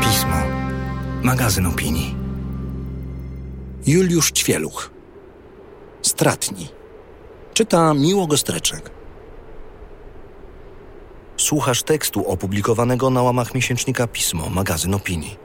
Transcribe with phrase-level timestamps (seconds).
[0.00, 0.36] Pismo.
[1.22, 2.14] Magazyn opinii.
[3.86, 4.90] Juliusz Ćwieluch.
[6.02, 6.68] Stratni.
[7.54, 8.90] Czyta Miło Gostreczek.
[11.36, 15.36] Słuchasz tekstu opublikowanego na łamach miesięcznika Pismo, magazyn opinii.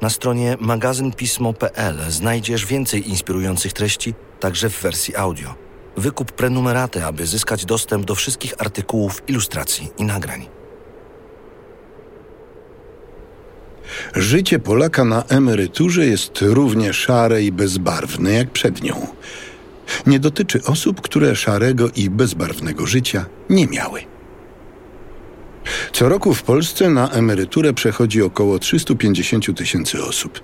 [0.00, 5.65] Na stronie magazynpismo.pl znajdziesz więcej inspirujących treści, także w wersji audio.
[5.96, 10.48] Wykup prenumeraty, aby zyskać dostęp do wszystkich artykułów, ilustracji i nagrań.
[14.14, 19.06] Życie Polaka na emeryturze jest równie szare i bezbarwne jak przed nią.
[20.06, 24.00] Nie dotyczy osób, które szarego i bezbarwnego życia nie miały.
[25.92, 30.40] Co roku w Polsce na emeryturę przechodzi około 350 tysięcy osób.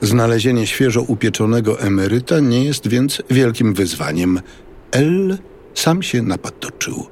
[0.00, 4.40] Znalezienie świeżo upieczonego emeryta nie jest więc wielkim wyzwaniem.
[4.92, 5.38] L
[5.74, 7.06] sam się napatoczył.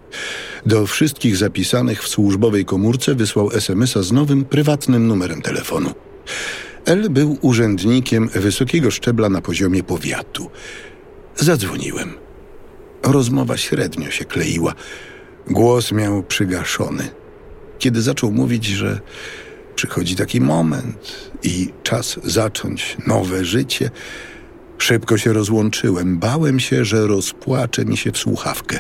[0.66, 5.94] Do wszystkich zapisanych w służbowej komórce wysłał SMS-a z nowym, prywatnym numerem telefonu.
[6.84, 10.50] L był urzędnikiem wysokiego szczebla na poziomie powiatu.
[11.36, 12.12] Zadzwoniłem.
[13.02, 14.74] Rozmowa średnio się kleiła.
[15.50, 17.08] Głos miał przygaszony.
[17.78, 19.00] Kiedy zaczął mówić, że
[19.74, 23.90] przychodzi taki moment i czas zacząć nowe życie,
[24.82, 26.18] szybko się rozłączyłem.
[26.18, 28.78] Bałem się, że rozpłacze mi się w słuchawkę.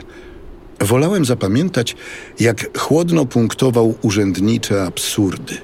[0.80, 1.96] Wolałem zapamiętać,
[2.40, 5.54] jak chłodno punktował urzędnicze absurdy.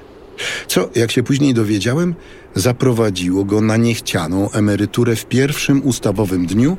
[0.67, 2.15] Co, jak się później dowiedziałem,
[2.55, 6.77] zaprowadziło go na niechcianą emeryturę w pierwszym ustawowym dniu,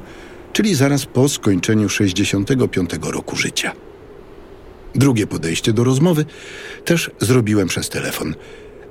[0.52, 3.72] czyli zaraz po skończeniu 65 roku życia.
[4.94, 6.24] Drugie podejście do rozmowy
[6.84, 8.34] też zrobiłem przez telefon.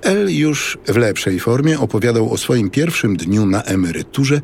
[0.07, 4.41] L już w lepszej formie opowiadał o swoim pierwszym dniu na emeryturze,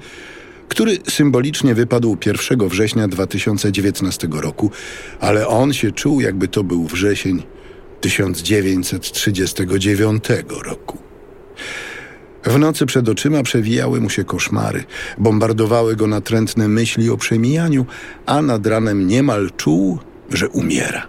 [0.67, 4.72] który symbolicznie wypadł 1 września 2019 roku,
[5.19, 7.44] ale on się czuł, jakby to był wrzesień
[8.02, 10.23] 1939
[10.66, 10.97] roku.
[12.44, 14.84] W nocy przed oczyma przewijały mu się koszmary,
[15.18, 17.85] bombardowały go natrętne myśli o przemijaniu,
[18.25, 20.00] a nad ranem niemal czuł,
[20.30, 21.07] że umiera.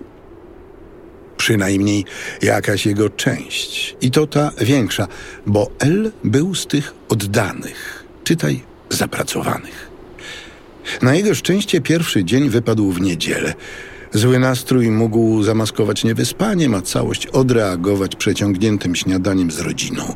[1.44, 2.04] Przynajmniej
[2.42, 3.96] jakaś jego część.
[4.00, 5.08] I to ta większa,
[5.46, 8.60] bo L był z tych oddanych, czytaj
[8.90, 9.90] zapracowanych.
[11.02, 13.54] Na jego szczęście pierwszy dzień wypadł w niedzielę.
[14.12, 20.14] Zły nastrój mógł zamaskować niewyspaniem, a całość odreagować przeciągniętym śniadaniem z rodziną.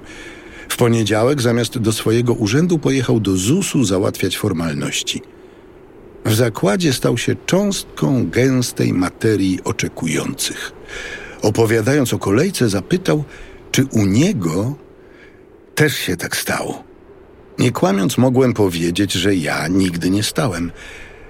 [0.69, 5.23] W poniedziałek zamiast do swojego urzędu pojechał do ZUS-u załatwiać formalności.
[6.29, 10.73] W zakładzie stał się cząstką gęstej materii oczekujących.
[11.43, 13.25] Opowiadając o kolejce, zapytał,
[13.71, 14.75] czy u niego
[15.75, 16.85] też się tak stało.
[17.59, 20.73] Nie kłamiąc, mogłem powiedzieć, że ja nigdy nie stałem,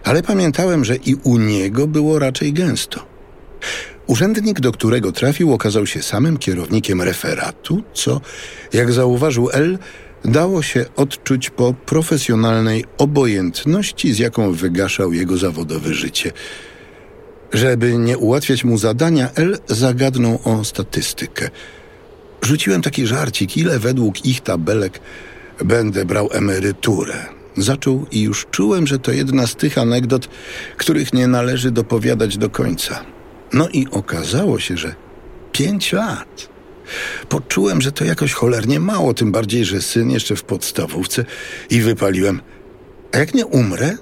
[0.04, 3.06] ale pamiętałem, że i u niego było raczej gęsto.
[4.06, 8.20] Urzędnik, do którego trafił, okazał się samym kierownikiem referatu, co,
[8.72, 9.78] jak zauważył L.,
[10.24, 16.32] dało się odczuć po profesjonalnej obojętności, z jaką wygaszał jego zawodowe życie.
[17.52, 21.50] Żeby nie ułatwiać mu zadania, L zagadnął o statystykę.
[22.42, 25.00] Rzuciłem taki żarcik, ile według ich tabelek
[25.64, 27.26] będę brał emeryturę.
[27.56, 30.28] Zaczął i już czułem, że to jedna z tych anegdot,
[30.76, 33.04] których nie należy dopowiadać do końca.
[33.52, 34.94] No i okazało się, że
[35.52, 36.57] pięć lat.
[37.28, 41.24] Poczułem, że to jakoś cholernie mało, tym bardziej, że syn jeszcze w podstawówce
[41.70, 42.40] i wypaliłem.
[43.12, 43.96] A jak nie umrę?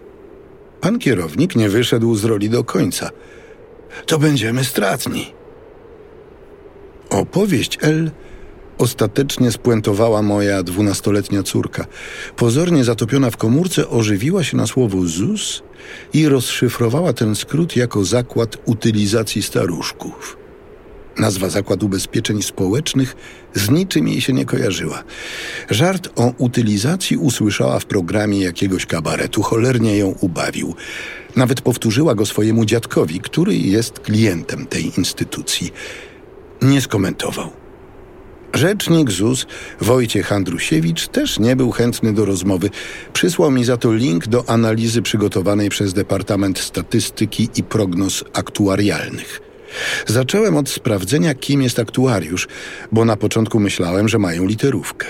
[0.81, 3.11] Pan kierownik nie wyszedł z roli do końca.
[4.07, 5.35] To będziemy stratni.
[7.11, 8.11] Opowieść L
[8.79, 11.87] ostatecznie spuentowała moja dwunastoletnia córka.
[12.37, 15.63] Pozornie zatopiona w komórce ożywiła się na słowo ZUS
[16.13, 20.46] i rozszyfrowała ten skrót jako zakład utylizacji staruszków.
[21.19, 23.17] Nazwa Zakład Ubezpieczeń Społecznych
[23.55, 25.05] z niczym jej się nie kojarzyła.
[25.71, 30.75] Żart o utylizacji usłyszała w programie jakiegoś kabaretu, cholernie ją ubawił.
[31.37, 35.73] Nawet powtórzyła go swojemu dziadkowi, który jest klientem tej instytucji.
[36.63, 37.51] Nie skomentował.
[38.55, 39.47] Rzecznik ZUS
[39.81, 42.71] Wojciech Andrusiewicz też nie był chętny do rozmowy.
[43.13, 49.46] Przysłał mi za to link do analizy przygotowanej przez Departament Statystyki i Prognoz Aktuarialnych.
[50.07, 52.49] Zacząłem od sprawdzenia, kim jest aktuariusz,
[52.93, 55.07] bo na początku myślałem, że mają literówkę.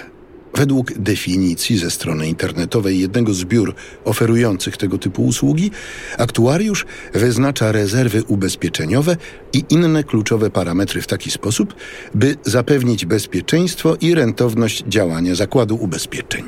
[0.55, 3.75] Według definicji ze strony internetowej jednego z biur
[4.05, 5.71] oferujących tego typu usługi,
[6.19, 9.17] aktuariusz wyznacza rezerwy ubezpieczeniowe
[9.53, 11.75] i inne kluczowe parametry w taki sposób,
[12.15, 16.45] by zapewnić bezpieczeństwo i rentowność działania zakładu ubezpieczeń.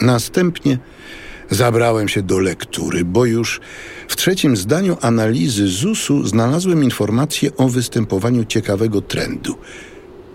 [0.00, 0.78] Następnie
[1.50, 3.60] Zabrałem się do lektury, bo już
[4.08, 9.56] w trzecim zdaniu analizy ZUS-u znalazłem informację o występowaniu ciekawego trendu.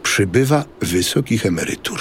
[0.04, 2.00] Przybywa wysokich emerytur.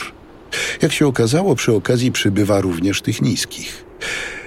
[0.83, 3.85] Jak się okazało, przy okazji przybywa również tych niskich.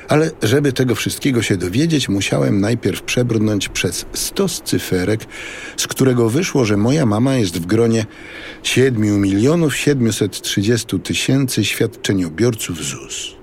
[0.07, 5.25] Ale żeby tego wszystkiego się dowiedzieć, musiałem najpierw przebrnąć przez stos cyferek,
[5.77, 8.05] z którego wyszło, że moja mama jest w gronie
[8.63, 13.40] 7 milionów 730 tysięcy świadczeniobiorców ZUS.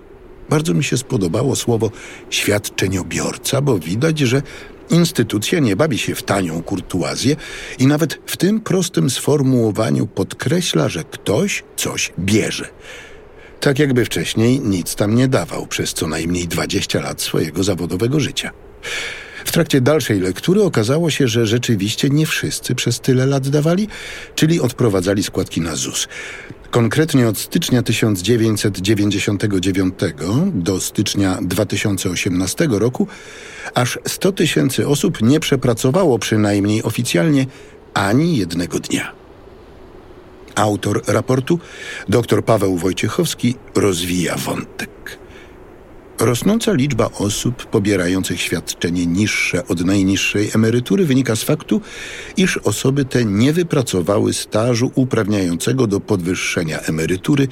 [0.49, 1.91] Bardzo mi się spodobało słowo
[2.31, 4.43] świadczeniobiorca, bo widać, że
[4.91, 7.37] instytucja nie bawi się w tanią kurtuazję
[7.79, 12.69] i nawet w tym prostym sformułowaniu podkreśla, że ktoś coś bierze.
[13.61, 18.51] Tak jakby wcześniej nic tam nie dawał przez co najmniej 20 lat swojego zawodowego życia.
[19.45, 23.89] W trakcie dalszej lektury okazało się, że rzeczywiście nie wszyscy przez tyle lat dawali,
[24.35, 26.09] czyli odprowadzali składki na ZUS.
[26.71, 29.95] Konkretnie od stycznia 1999
[30.53, 33.07] do stycznia 2018 roku
[33.75, 37.47] aż 100 tysięcy osób nie przepracowało przynajmniej oficjalnie
[37.95, 39.13] ani jednego dnia.
[40.55, 41.59] Autor raportu,
[42.09, 44.98] dr Paweł Wojciechowski, rozwija wątek.
[46.21, 51.81] Rosnąca liczba osób pobierających świadczenie niższe od najniższej emerytury wynika z faktu,
[52.37, 57.49] iż osoby te nie wypracowały stażu uprawniającego do podwyższenia emerytury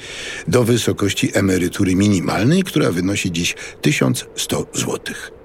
[0.47, 5.36] do wysokości emerytury minimalnej, która wynosi dziś 1100 złotych.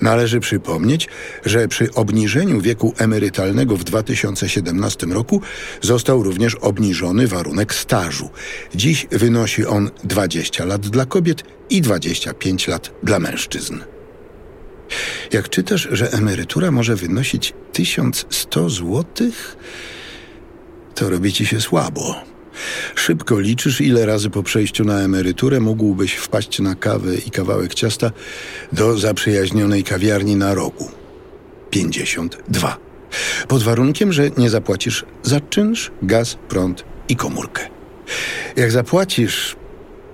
[0.00, 1.08] Należy przypomnieć,
[1.44, 5.42] że przy obniżeniu wieku emerytalnego w 2017 roku
[5.80, 8.30] został również obniżony warunek stażu.
[8.74, 13.78] Dziś wynosi on 20 lat dla kobiet i 25 lat dla mężczyzn.
[15.32, 19.56] Jak czytasz, że emerytura może wynosić 1100 złotych,
[20.94, 22.31] to robi ci się słabo.
[22.94, 28.10] Szybko liczysz, ile razy po przejściu na emeryturę mógłbyś wpaść na kawę i kawałek ciasta
[28.72, 30.88] do zaprzyjaźnionej kawiarni na rogu.
[31.70, 32.78] 52.
[33.48, 37.68] Pod warunkiem, że nie zapłacisz za czynsz, gaz, prąd i komórkę.
[38.56, 39.56] Jak zapłacisz,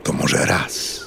[0.02, 1.04] to może raz.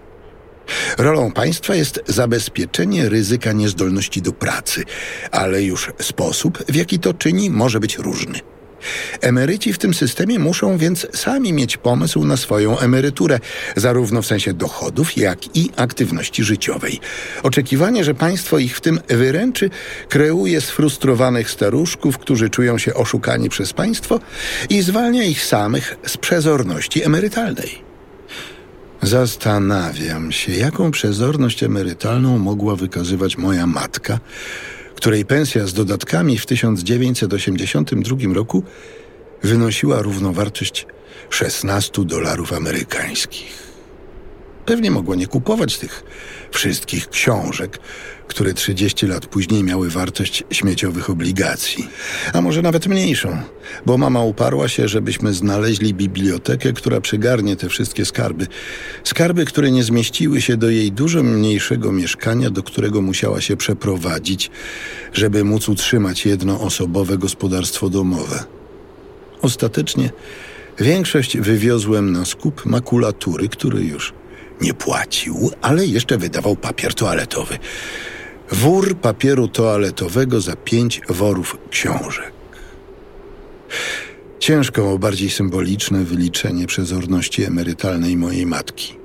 [0.99, 4.85] Rolą państwa jest zabezpieczenie ryzyka niezdolności do pracy,
[5.31, 8.41] ale już sposób, w jaki to czyni, może być różny.
[9.21, 13.41] Emeryci w tym systemie muszą więc sami mieć pomysł na swoją emeryturę,
[13.77, 17.01] zarówno w sensie dochodów, jak i aktywności życiowej.
[17.43, 19.71] Oczekiwanie, że państwo ich w tym wyręczy,
[20.09, 24.21] kreuje sfrustrowanych staruszków, którzy czują się oszukani przez państwo
[24.71, 27.93] i zwalnia ich samych z przezorności emerytalnej.
[29.03, 34.19] Zastanawiam się, jaką przezorność emerytalną mogła wykazywać moja matka,
[35.03, 38.63] której pensja z dodatkami w 1982 roku
[39.43, 40.87] wynosiła równowartość
[41.31, 43.63] 16 dolarów amerykańskich.
[44.67, 46.05] Pewnie mogła nie kupować tych
[46.51, 47.79] wszystkich książek,
[48.33, 51.89] które 30 lat później miały wartość śmieciowych obligacji,
[52.33, 53.39] a może nawet mniejszą,
[53.87, 58.47] bo mama uparła się, żebyśmy znaleźli bibliotekę, która przygarnie te wszystkie skarby.
[59.05, 64.51] Skarby, które nie zmieściły się do jej dużo mniejszego mieszkania, do którego musiała się przeprowadzić,
[65.13, 68.45] żeby móc utrzymać jednoosobowe gospodarstwo domowe.
[69.43, 70.11] Ostatecznie
[70.79, 74.13] większość wywiozłem na skup makulatury, który już
[74.61, 77.59] nie płacił, ale jeszcze wydawał papier toaletowy.
[78.53, 82.33] Wór papieru toaletowego za pięć worów książek.
[84.39, 88.97] Ciężko o bardziej symboliczne wyliczenie przezorności emerytalnej mojej matki.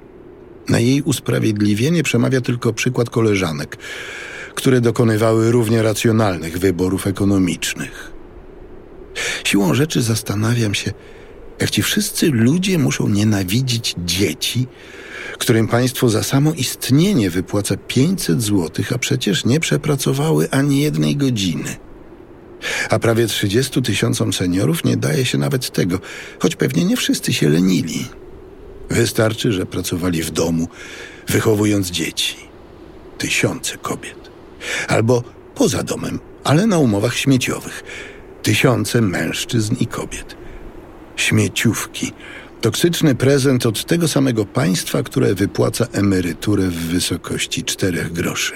[0.69, 3.77] Na jej usprawiedliwienie przemawia tylko przykład koleżanek,
[4.55, 8.11] które dokonywały równie racjonalnych wyborów ekonomicznych.
[9.43, 10.91] Siłą rzeczy zastanawiam się,
[11.59, 14.67] jak ci wszyscy ludzie muszą nienawidzić dzieci,
[15.37, 21.75] którym państwo za samo istnienie wypłaca 500 zł, a przecież nie przepracowały ani jednej godziny.
[22.89, 25.99] A prawie 30 tysiącom seniorów nie daje się nawet tego,
[26.39, 28.05] choć pewnie nie wszyscy się lenili.
[28.89, 30.67] Wystarczy, że pracowali w domu,
[31.27, 32.35] wychowując dzieci.
[33.17, 34.31] Tysiące kobiet.
[34.87, 35.23] Albo
[35.55, 37.83] poza domem, ale na umowach śmieciowych.
[38.43, 40.35] Tysiące mężczyzn i kobiet.
[41.15, 42.11] Śmieciówki.
[42.67, 48.53] Toksyczny prezent od tego samego państwa, które wypłaca emeryturę w wysokości czterech groszy.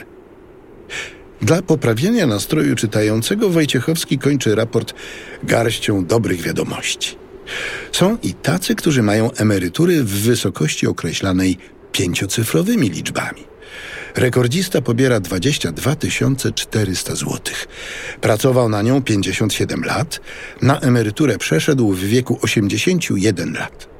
[1.42, 4.94] Dla poprawienia nastroju czytającego Wojciechowski kończy raport
[5.44, 7.16] garścią dobrych wiadomości.
[7.92, 11.58] Są i tacy, którzy mają emerytury w wysokości określanej
[11.92, 13.44] pięciocyfrowymi liczbami.
[14.16, 15.96] Rekordzista pobiera 22
[16.56, 17.40] 400 zł.
[18.22, 20.22] Pracował na nią 57 lat,
[20.62, 23.91] na emeryturę przeszedł w wieku 81 lat.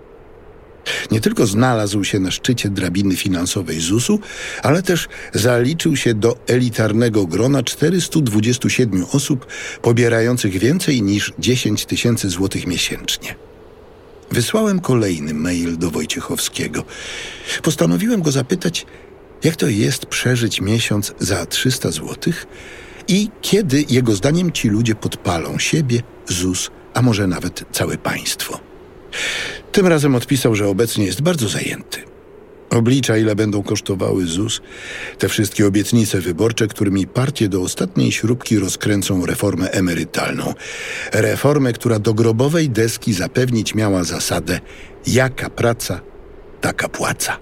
[1.12, 4.20] Nie tylko znalazł się na szczycie drabiny finansowej ZUS-u,
[4.64, 9.48] ale też zaliczył się do elitarnego grona 427 osób
[9.82, 13.36] pobierających więcej niż 10 tysięcy złotych miesięcznie.
[14.32, 16.84] Wysłałem kolejny mail do Wojciechowskiego.
[17.64, 18.86] Postanowiłem go zapytać,
[19.44, 22.48] jak to jest przeżyć miesiąc za 300 złotych
[23.08, 28.71] i kiedy jego zdaniem ci ludzie podpalą siebie, ZUS, a może nawet całe państwo.
[29.72, 32.12] Tym razem odpisał, że obecnie jest bardzo zajęty.
[32.72, 34.62] Oblicza, ile będą kosztowały ZUS,
[35.18, 40.54] te wszystkie obietnice wyborcze, którymi partie do ostatniej śrubki rozkręcą reformę emerytalną.
[41.14, 44.60] Reformę, która do grobowej deski zapewnić miała zasadę
[45.08, 46.02] jaka praca,
[46.62, 47.38] taka płaca.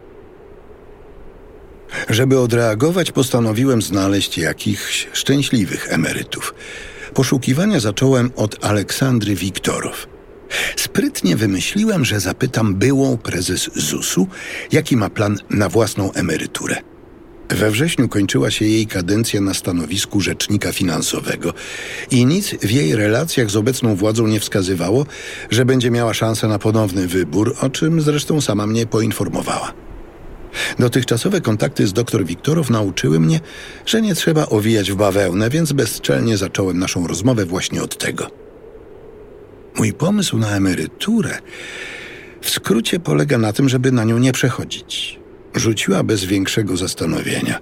[2.09, 6.53] Żeby odreagować, postanowiłem znaleźć jakichś szczęśliwych emerytów.
[7.13, 10.07] Poszukiwania zacząłem od Aleksandry Wiktorow.
[10.75, 14.27] Sprytnie wymyśliłem, że zapytam byłą prezes ZUS-u,
[14.71, 16.75] jaki ma plan na własną emeryturę.
[17.49, 21.53] We wrześniu kończyła się jej kadencja na stanowisku rzecznika finansowego
[22.11, 25.05] i nic w jej relacjach z obecną władzą nie wskazywało,
[25.49, 29.73] że będzie miała szansę na ponowny wybór, o czym zresztą sama mnie poinformowała.
[30.79, 33.39] Dotychczasowe kontakty z dr Wiktorow nauczyły mnie,
[33.85, 38.48] że nie trzeba owijać w bawełnę, więc bezczelnie zacząłem naszą rozmowę właśnie od tego.
[39.79, 41.39] Mój pomysł na emeryturę
[42.41, 45.19] w skrócie polega na tym, żeby na nią nie przechodzić.
[45.55, 47.59] Rzuciła bez większego zastanowienia.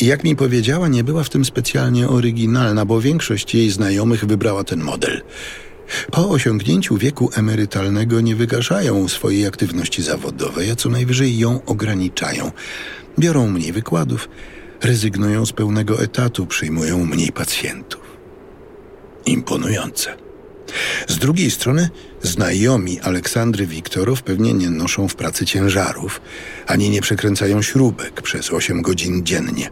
[0.00, 4.64] I jak mi powiedziała, nie była w tym specjalnie oryginalna, bo większość jej znajomych wybrała
[4.64, 5.22] ten model.
[6.10, 12.52] Po osiągnięciu wieku emerytalnego nie wygaszają swojej aktywności zawodowej, a co najwyżej ją ograniczają.
[13.18, 14.28] Biorą mniej wykładów,
[14.82, 18.00] rezygnują z pełnego etatu, przyjmują mniej pacjentów.
[19.26, 20.25] Imponujące.
[21.08, 21.88] Z drugiej strony,
[22.22, 26.20] znajomi Aleksandry Wiktorow pewnie nie noszą w pracy ciężarów,
[26.66, 29.70] ani nie przekręcają śrubek przez 8 godzin dziennie,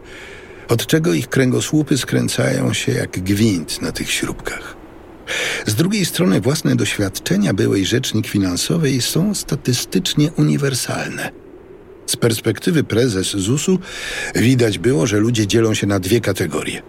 [0.67, 4.75] od czego ich kręgosłupy skręcają się jak gwint na tych śrubkach.
[5.65, 11.31] Z drugiej strony, własne doświadczenia byłej rzecznik finansowej są statystycznie uniwersalne.
[12.05, 13.79] Z perspektywy prezes ZUS-u
[14.35, 16.81] widać było, że ludzie dzielą się na dwie kategorie: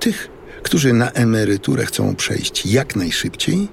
[0.00, 0.28] tych,
[0.62, 3.68] którzy na emeryturę chcą przejść jak najszybciej,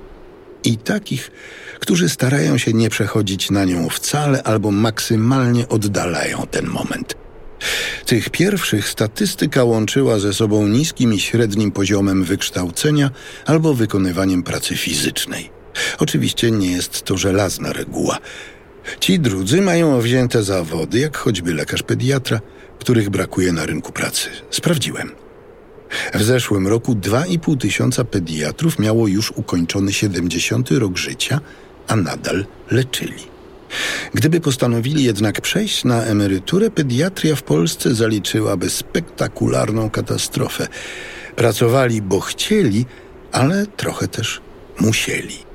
[0.63, 1.32] i takich,
[1.79, 7.15] którzy starają się nie przechodzić na nią wcale albo maksymalnie oddalają ten moment.
[8.06, 13.12] Tych pierwszych statystyka łączyła ze sobą niskim i średnim poziomem wykształcenia
[13.46, 15.50] albo wykonywaniem pracy fizycznej.
[16.00, 18.17] Oczywiście nie jest to żelazna reguła.
[19.00, 22.39] Ci drudzy mają wzięte zawody, jak choćby lekarz pediatra,
[22.79, 24.29] których brakuje na rynku pracy.
[24.50, 25.26] Sprawdziłem.
[26.13, 31.39] W zeszłym roku 2,5 tysiąca pediatrów miało już ukończony 70 rok życia,
[31.88, 33.38] a nadal leczyli.
[34.13, 40.67] Gdyby postanowili jednak przejść na emeryturę, pediatria w Polsce zaliczyłaby spektakularną katastrofę.
[41.36, 42.86] Pracowali, bo chcieli,
[43.32, 44.41] ale trochę też
[44.79, 45.48] musieli.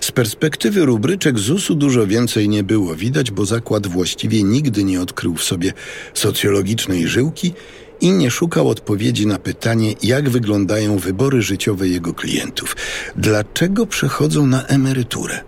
[0.00, 5.34] Z perspektywy rubryczek ZUS-u dużo więcej nie było widać, bo zakład właściwie nigdy nie odkrył
[5.34, 5.72] w sobie
[6.14, 7.52] socjologicznej żyłki
[8.00, 12.76] i nie szukał odpowiedzi na pytanie, jak wyglądają wybory życiowe jego klientów.
[13.16, 15.40] Dlaczego przechodzą na emeryturę?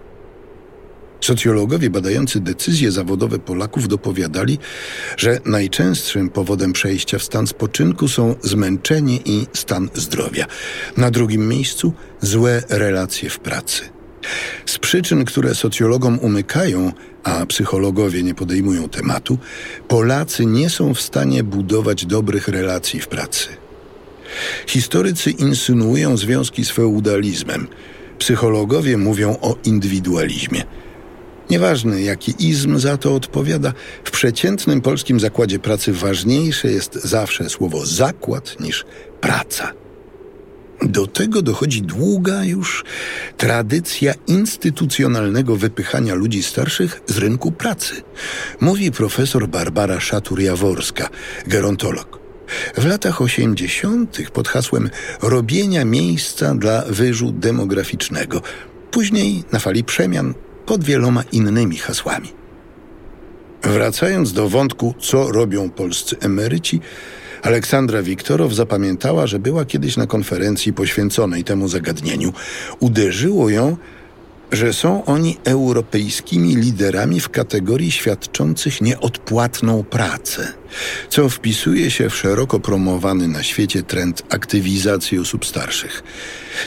[1.20, 4.58] Socjologowie badający decyzje zawodowe Polaków dopowiadali,
[5.16, 10.46] że najczęstszym powodem przejścia w stan spoczynku są zmęczenie i stan zdrowia.
[10.96, 13.97] Na drugim miejscu złe relacje w pracy.
[14.66, 16.92] Z przyczyn, które socjologom umykają,
[17.22, 19.38] a psychologowie nie podejmują tematu,
[19.88, 23.48] Polacy nie są w stanie budować dobrych relacji w pracy.
[24.66, 27.68] Historycy insynuują związki z feudalizmem.
[28.18, 30.64] Psychologowie mówią o indywidualizmie.
[31.50, 33.72] Nieważne, jaki izm za to odpowiada,
[34.04, 38.84] w przeciętnym polskim zakładzie pracy ważniejsze jest zawsze słowo zakład niż
[39.20, 39.72] praca.
[40.82, 42.84] Do tego dochodzi długa już
[43.36, 48.02] tradycja instytucjonalnego wypychania ludzi starszych z rynku pracy,
[48.60, 51.08] mówi profesor Barbara Szatur-Jaworska,
[51.46, 52.18] gerontolog.
[52.76, 54.30] W latach 80.
[54.32, 54.90] pod hasłem
[55.22, 58.42] robienia miejsca dla wyżu demograficznego,
[58.90, 60.34] później na fali przemian
[60.66, 62.32] pod wieloma innymi hasłami.
[63.62, 66.80] Wracając do wątku, co robią polscy emeryci,
[67.42, 72.32] Aleksandra Wiktorow zapamiętała, że była kiedyś na konferencji poświęconej temu zagadnieniu.
[72.80, 73.76] Uderzyło ją,
[74.52, 80.52] że są oni europejskimi liderami w kategorii świadczących nieodpłatną pracę,
[81.08, 86.02] co wpisuje się w szeroko promowany na świecie trend aktywizacji osób starszych.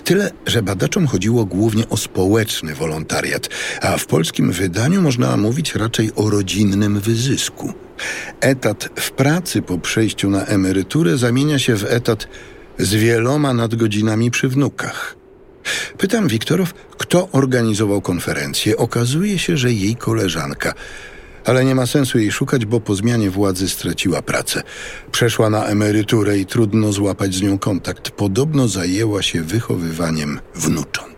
[0.04, 3.50] Tyle, że badaczom chodziło głównie o społeczny wolontariat,
[3.82, 7.74] a w polskim wydaniu można mówić raczej o rodzinnym wyzysku.
[8.42, 12.28] Etat w pracy po przejściu na emeryturę zamienia się w etat
[12.80, 15.21] z wieloma nadgodzinami przy wnukach.
[15.98, 18.78] Pytam Wiktorow, kto organizował konferencję.
[18.78, 20.74] Okazuje się, że jej koleżanka.
[21.46, 24.64] Ale nie ma sensu jej szukać, bo po zmianie władzy straciła pracę.
[25.12, 28.10] Przeszła na emeryturę i trudno złapać z nią kontakt.
[28.10, 31.12] Podobno zajęła się wychowywaniem wnucząt.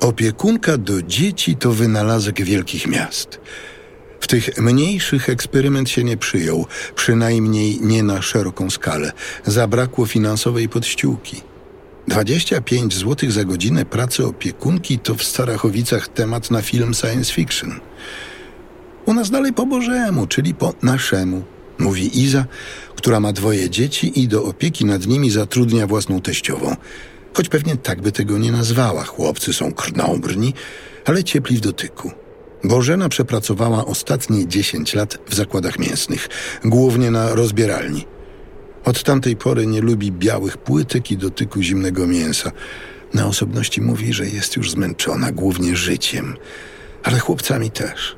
[0.00, 3.40] Opiekunka do dzieci to wynalazek wielkich miast.
[4.26, 9.12] W tych mniejszych eksperyment się nie przyjął, przynajmniej nie na szeroką skalę.
[9.44, 11.42] Zabrakło finansowej podściółki.
[12.08, 17.80] 25 zł za godzinę pracy opiekunki to w Starachowicach temat na film science fiction.
[19.04, 21.44] U nas dalej po Bożemu, czyli po naszemu,
[21.78, 22.44] mówi Iza,
[22.96, 26.76] która ma dwoje dzieci i do opieki nad nimi zatrudnia własną teściową.
[27.34, 29.04] Choć pewnie tak by tego nie nazwała.
[29.04, 30.54] Chłopcy są krnąbrni,
[31.04, 32.25] ale ciepli w dotyku.
[32.64, 36.28] Bożena przepracowała ostatnie 10 lat w zakładach mięsnych,
[36.64, 38.04] głównie na rozbieralni.
[38.84, 42.52] Od tamtej pory nie lubi białych płytek i dotyku zimnego mięsa.
[43.14, 46.36] Na osobności mówi, że jest już zmęczona głównie życiem,
[47.02, 48.16] ale chłopcami też.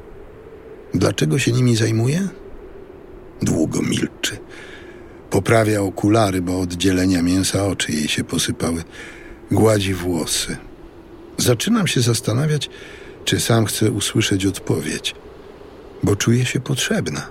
[0.94, 2.28] Dlaczego się nimi zajmuje?
[3.42, 4.38] Długo milczy.
[5.30, 8.84] Poprawia okulary, bo od dzielenia mięsa oczy jej się posypały.
[9.50, 10.56] Gładzi włosy.
[11.36, 12.70] Zaczynam się zastanawiać,
[13.24, 15.14] czy sam chcę usłyszeć odpowiedź,
[16.02, 17.28] bo czuję się potrzebna.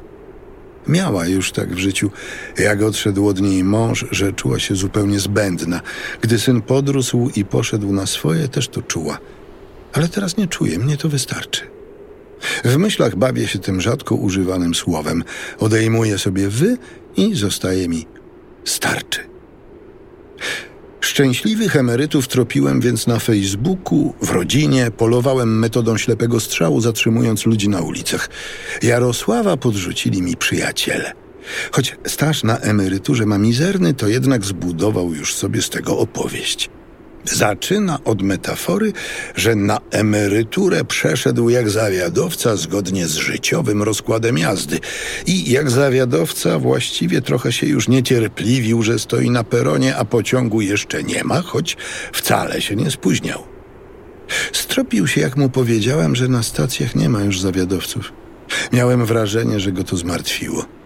[0.88, 2.12] Miała już tak w życiu,
[2.58, 5.82] jak odszedł od niej mąż, że czuła się zupełnie zbędna.
[6.21, 9.17] Gdy syn podrósł i poszedł na swoje, też to czuła.
[9.93, 11.62] Ale teraz nie czuję, mnie to wystarczy.
[12.65, 15.23] W myślach bawię się tym rzadko używanym słowem.
[15.60, 16.78] Odejmuję sobie wy
[17.17, 18.06] i zostaje mi
[18.65, 19.19] starczy.
[21.02, 27.82] Szczęśliwych emerytów tropiłem więc na Facebooku, w rodzinie, polowałem metodą ślepego strzału, zatrzymując ludzi na
[27.82, 28.30] ulicach.
[28.84, 31.14] Jarosława podrzucili mi przyjaciele.
[31.72, 36.70] Choć staż na emeryturze ma mizerny, to jednak zbudował już sobie z tego opowieść.
[37.32, 38.94] Zaczyna od metafory,
[39.36, 44.80] że na emeryturę przeszedł jak zawiadowca zgodnie z życiowym rozkładem jazdy
[45.26, 51.04] i jak zawiadowca właściwie trochę się już niecierpliwił, że stoi na peronie, a pociągu jeszcze
[51.04, 51.78] nie ma, choć
[52.13, 53.44] wcale się nie spóźniał.
[54.52, 58.13] Stropił się, jak mu powiedziałem, że na stacjach nie ma już zawiadowców.
[58.74, 60.77] Miałem wrażenie, że go to zmartwiło.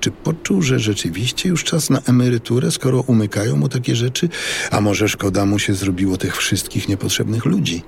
[0.00, 4.28] Czy poczuł, że rzeczywiście już czas na emeryturę, skoro umykają mu takie rzeczy?
[4.70, 7.82] A może szkoda mu się zrobiło tych wszystkich niepotrzebnych ludzi?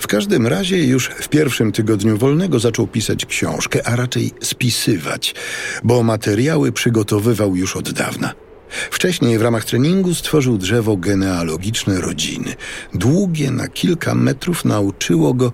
[0.00, 5.34] W każdym razie już w pierwszym tygodniu wolnego zaczął pisać książkę, a raczej spisywać,
[5.84, 8.34] bo materiały przygotowywał już od dawna.
[8.90, 12.54] Wcześniej w ramach treningu stworzył drzewo genealogiczne rodziny.
[12.94, 15.52] Długie na kilka metrów nauczyło go,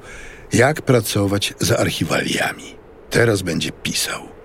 [0.52, 2.76] jak pracować z archiwaliami.
[3.10, 4.35] Teraz będzie pisał.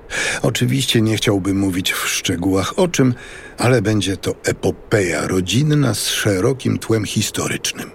[0.41, 3.13] Oczywiście nie chciałbym mówić w szczegółach o czym,
[3.57, 7.91] ale będzie to epopeja rodzinna z szerokim tłem historycznym.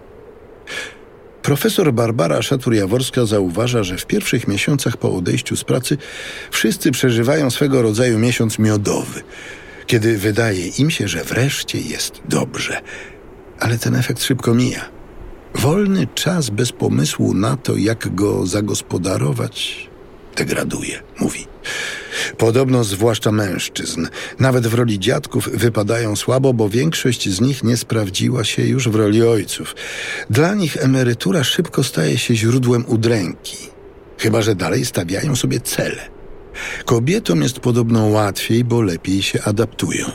[1.42, 5.98] Profesor Barbara Szatur-Jaworska zauważa, że w pierwszych miesiącach po odejściu z pracy
[6.50, 9.22] wszyscy przeżywają swego rodzaju miesiąc miodowy,
[9.86, 12.80] kiedy wydaje im się, że wreszcie jest dobrze.
[13.60, 14.88] Ale ten efekt szybko mija.
[15.54, 19.88] Wolny czas bez pomysłu na to, jak go zagospodarować,
[20.36, 21.46] degraduje, mówi.
[22.38, 24.06] Podobno zwłaszcza mężczyzn,
[24.38, 28.94] nawet w roli dziadków, wypadają słabo, bo większość z nich nie sprawdziła się już w
[28.94, 29.74] roli ojców.
[30.30, 33.56] Dla nich emerytura szybko staje się źródłem udręki,
[34.18, 36.08] chyba że dalej stawiają sobie cele.
[36.84, 40.06] Kobietom jest podobno łatwiej, bo lepiej się adaptują.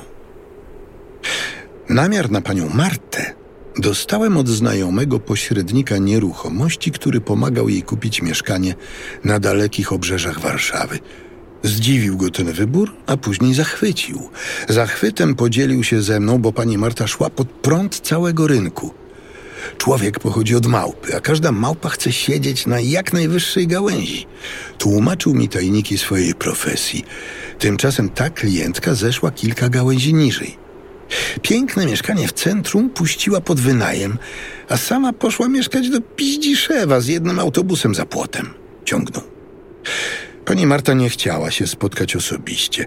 [1.90, 3.34] Namiar na panią Martę
[3.78, 8.76] dostałem od znajomego pośrednika nieruchomości, który pomagał jej kupić mieszkanie
[9.24, 11.00] na dalekich obrzeżach Warszawy.
[11.64, 14.30] Zdziwił go ten wybór, a później zachwycił.
[14.70, 18.94] Zachwytem podzielił się ze mną, bo pani Marta szła pod prąd całego rynku.
[19.78, 24.26] Człowiek pochodzi od małpy, a każda małpa chce siedzieć na jak najwyższej gałęzi.
[24.78, 27.06] Tłumaczył mi tajniki swojej profesji.
[27.60, 30.58] Tymczasem ta klientka zeszła kilka gałęzi niżej.
[31.42, 34.18] Piękne mieszkanie w centrum puściła pod wynajem,
[34.70, 38.50] a sama poszła mieszkać do Piździszewa z jednym autobusem za płotem.
[38.86, 39.24] Ciągnął.
[40.46, 42.86] Pani Marta nie chciała się spotkać osobiście.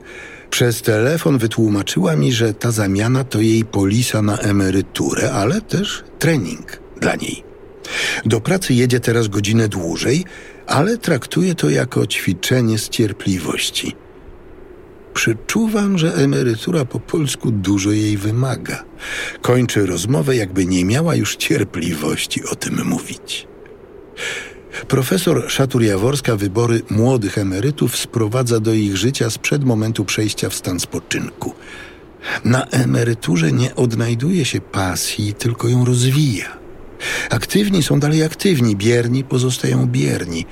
[0.51, 6.81] Przez telefon wytłumaczyła mi, że ta zamiana to jej polisa na emeryturę, ale też trening
[7.01, 7.45] dla niej.
[8.27, 10.25] Do pracy jedzie teraz godzinę dłużej,
[10.67, 13.97] ale traktuje to jako ćwiczenie z cierpliwości.
[15.15, 18.85] Przeczuwam, że emerytura po polsku dużo jej wymaga.
[19.43, 23.47] Kończy rozmowę, jakby nie miała już cierpliwości o tym mówić.
[24.89, 31.55] Profesor Szatur-Jaworska wybory młodych emerytów sprowadza do ich życia sprzed momentu przejścia w stan spoczynku.
[32.45, 36.59] Na emeryturze nie odnajduje się pasji, tylko ją rozwija.
[37.31, 40.47] Aktywni są dalej aktywni, bierni pozostają bierni.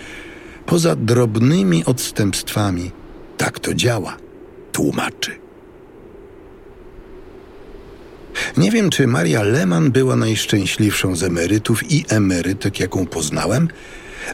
[0.66, 2.90] Poza drobnymi odstępstwami
[3.36, 4.16] tak to działa,
[4.72, 5.30] tłumaczy.
[8.56, 13.68] Nie wiem, czy Maria Lehmann była najszczęśliwszą z emerytów i emerytek, jaką poznałem,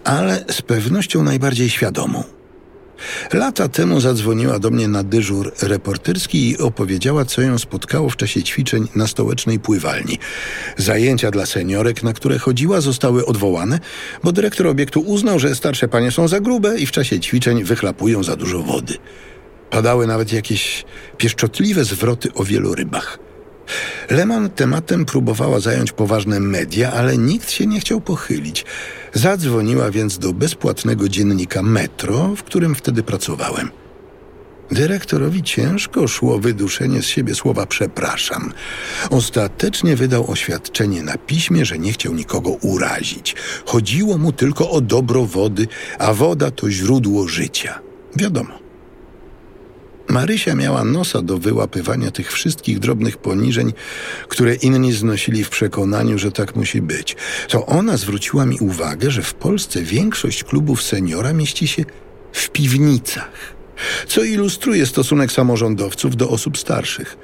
[0.05, 2.25] ale z pewnością najbardziej świadomą.
[3.33, 8.43] Lata temu zadzwoniła do mnie na dyżur reporterski i opowiedziała, co ją spotkało w czasie
[8.43, 10.19] ćwiczeń na stołecznej pływalni.
[10.77, 13.79] Zajęcia dla seniorek, na które chodziła, zostały odwołane,
[14.25, 18.23] bo dyrektor obiektu uznał, że starsze panie są za grube i w czasie ćwiczeń wychlapują
[18.23, 18.95] za dużo wody.
[19.71, 20.85] Padały nawet jakieś
[21.17, 23.28] pieszczotliwe zwroty o wielorybach.
[24.11, 28.65] Lemon tematem próbowała zająć poważne media, ale nikt się nie chciał pochylić.
[29.13, 33.71] Zadzwoniła więc do bezpłatnego dziennika Metro, w którym wtedy pracowałem.
[34.71, 38.53] Dyrektorowi ciężko szło wyduszenie z siebie słowa przepraszam.
[39.11, 43.37] Ostatecznie wydał oświadczenie na piśmie, że nie chciał nikogo urazić.
[43.67, 45.67] Chodziło mu tylko o dobro wody,
[45.99, 47.81] a woda to źródło życia.
[48.17, 48.68] Wiadomo.
[50.09, 53.73] Marysia miała nosa do wyłapywania tych wszystkich drobnych poniżeń,
[54.29, 57.17] które inni znosili w przekonaniu, że tak musi być.
[57.49, 61.85] To ona zwróciła mi uwagę, że w Polsce większość klubów seniora mieści się
[62.33, 63.31] w piwnicach,
[64.07, 67.17] co ilustruje stosunek samorządowców do osób starszych.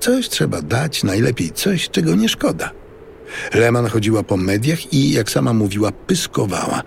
[0.00, 2.70] Coś trzeba dać, najlepiej coś, czego nie szkoda.
[3.54, 6.82] Leman chodziła po mediach i, jak sama mówiła, pyskowała.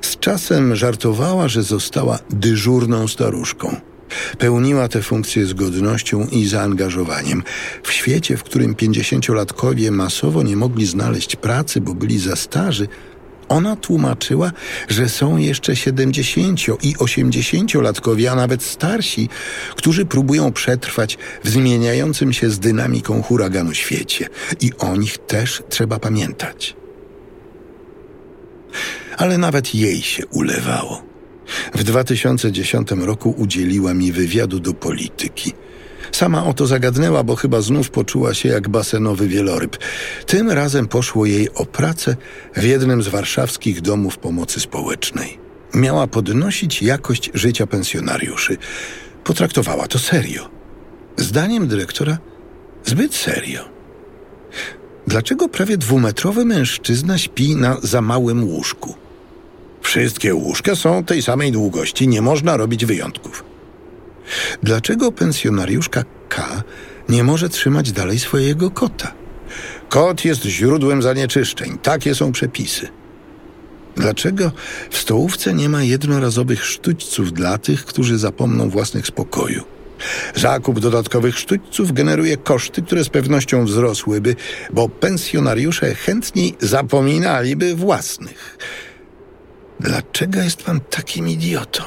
[0.00, 3.89] Z czasem żartowała, że została dyżurną staruszką.
[4.38, 7.42] Pełniła tę funkcję z godnością i zaangażowaniem.
[7.82, 12.88] W świecie, w którym pięćdziesięciolatkowie masowo nie mogli znaleźć pracy, bo byli za starzy,
[13.50, 14.52] ona tłumaczyła,
[14.88, 19.28] że są jeszcze siedemdziesięcio i osiemdziesięciolatkowie, a nawet starsi,
[19.76, 24.28] którzy próbują przetrwać w zmieniającym się z dynamiką huraganu świecie.
[24.60, 26.76] I o nich też trzeba pamiętać.
[29.16, 31.09] Ale nawet jej się ulewało.
[31.74, 35.52] W 2010 roku udzieliła mi wywiadu do polityki.
[36.12, 39.78] Sama o to zagadnęła, bo chyba znów poczuła się jak basenowy wieloryb.
[40.26, 42.16] Tym razem poszło jej o pracę
[42.56, 45.38] w jednym z warszawskich domów pomocy społecznej.
[45.74, 48.56] Miała podnosić jakość życia pensjonariuszy.
[49.24, 50.50] Potraktowała to serio.
[51.16, 52.18] Zdaniem dyrektora
[52.84, 53.68] zbyt serio.
[55.06, 58.94] Dlaczego prawie dwumetrowy mężczyzna śpi na za małym łóżku?
[59.80, 63.44] Wszystkie łóżka są tej samej długości, nie można robić wyjątków.
[64.62, 66.62] Dlaczego pensjonariuszka K
[67.08, 69.12] nie może trzymać dalej swojego kota?
[69.88, 72.88] Kot jest źródłem zanieczyszczeń, takie są przepisy.
[73.96, 74.52] Dlaczego
[74.90, 79.62] w stołówce nie ma jednorazowych sztućców dla tych, którzy zapomną własnych spokoju?
[80.34, 84.36] Zakup dodatkowych sztućców generuje koszty, które z pewnością wzrosłyby,
[84.72, 88.58] bo pensjonariusze chętniej zapominaliby własnych.
[89.80, 91.82] Dlaczego jest pan takim idiotą?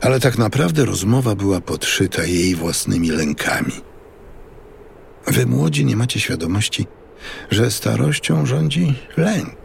[0.00, 3.72] Ale tak naprawdę rozmowa była podszyta jej własnymi lękami.
[5.26, 6.86] Wy młodzi nie macie świadomości,
[7.50, 9.62] że starością rządzi lęk.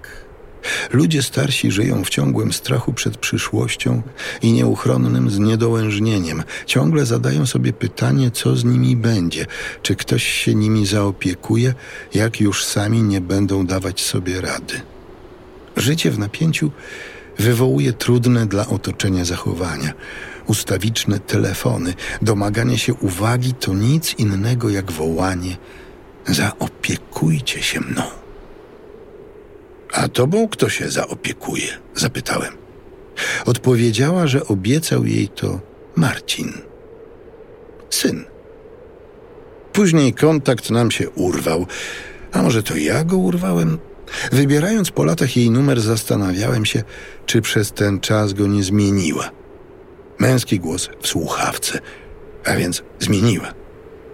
[0.91, 4.01] Ludzie starsi żyją w ciągłym strachu przed przyszłością
[4.41, 6.43] i nieuchronnym zniedołężnieniem.
[6.65, 9.45] Ciągle zadają sobie pytanie, co z nimi będzie,
[9.81, 11.73] czy ktoś się nimi zaopiekuje,
[12.13, 14.81] jak już sami nie będą dawać sobie rady.
[15.77, 16.71] Życie w napięciu
[17.39, 19.93] wywołuje trudne dla otoczenia zachowania.
[20.47, 25.57] Ustawiczne telefony, domaganie się uwagi to nic innego jak wołanie:
[26.25, 28.03] Zaopiekujcie się mną.
[29.93, 31.67] A tobą kto się zaopiekuje?
[31.95, 32.53] zapytałem.
[33.45, 35.59] Odpowiedziała, że obiecał jej to
[35.95, 36.53] Marcin.
[37.89, 38.23] Syn.
[39.73, 41.65] Później kontakt nam się urwał.
[42.31, 43.77] A może to ja go urwałem?
[44.31, 46.83] Wybierając po latach jej numer, zastanawiałem się,
[47.25, 49.31] czy przez ten czas go nie zmieniła.
[50.19, 51.79] Męski głos w słuchawce,
[52.45, 53.53] a więc zmieniła.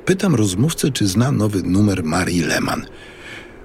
[0.05, 2.85] Pytam rozmówcę, czy zna nowy numer Marii Lehmann.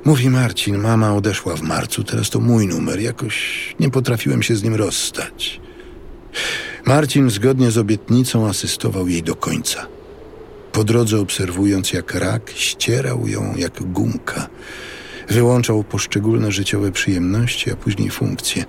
[0.05, 3.01] Mówi Marcin, mama odeszła w marcu, teraz to mój numer.
[3.01, 5.61] Jakoś nie potrafiłem się z nim rozstać.
[6.87, 9.87] Marcin zgodnie z obietnicą asystował jej do końca.
[10.73, 14.49] Po drodze obserwując, jak rak ścierał ją jak gumka.
[15.31, 18.65] Wyłączał poszczególne życiowe przyjemności, a później funkcje.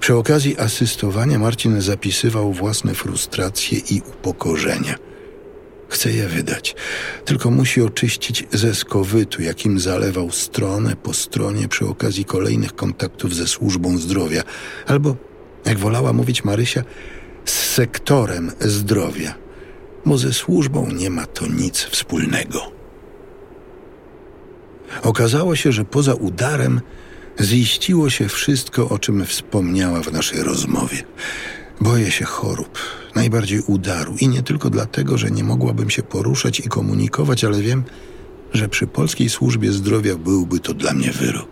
[0.00, 4.94] Przy okazji asystowania Marcin zapisywał własne frustracje i upokorzenia–
[5.92, 6.74] Chce je wydać,
[7.24, 13.46] tylko musi oczyścić ze skowytu, jakim zalewał stronę po stronie przy okazji kolejnych kontaktów ze
[13.46, 14.42] służbą zdrowia,
[14.86, 15.16] albo,
[15.64, 16.82] jak wolała mówić Marysia,
[17.44, 19.34] z sektorem zdrowia,
[20.06, 22.81] bo ze służbą nie ma to nic wspólnego.
[25.02, 26.80] Okazało się, że poza udarem
[27.40, 31.02] ziściło się wszystko, o czym wspomniała w naszej rozmowie.
[31.80, 32.78] Boję się chorób,
[33.14, 37.84] najbardziej udaru i nie tylko dlatego, że nie mogłabym się poruszać i komunikować, ale wiem,
[38.52, 41.48] że przy polskiej służbie zdrowia byłby to dla mnie wyrok.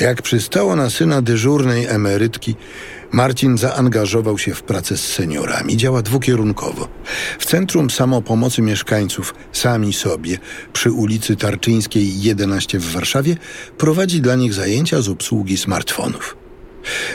[0.00, 2.54] Jak przystało na syna dyżurnej emerytki,
[3.12, 5.76] Marcin zaangażował się w pracę z seniorami.
[5.76, 6.88] Działa dwukierunkowo.
[7.38, 10.38] W Centrum Samopomocy Mieszkańców Sami Sobie
[10.72, 13.36] przy ulicy Tarczyńskiej 11 w Warszawie
[13.78, 16.36] prowadzi dla nich zajęcia z obsługi smartfonów.